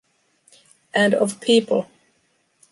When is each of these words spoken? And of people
And 0.95 1.13
of 1.13 1.39
people 1.41 1.87